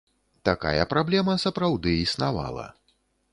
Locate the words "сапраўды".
1.43-1.93